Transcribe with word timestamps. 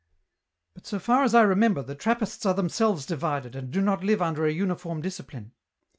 "But, 0.73 0.87
so 0.87 0.97
far 0.97 1.21
as 1.21 1.35
I 1.35 1.43
remember, 1.43 1.83
the 1.83 1.93
Trappists 1.93 2.43
are 2.47 2.55
themselves 2.55 3.05
divided, 3.05 3.55
and 3.55 3.69
do 3.69 3.81
not 3.81 4.03
live 4.03 4.19
under 4.19 4.47
a 4.47 4.51
uniform 4.51 4.99
discipline." 4.99 5.51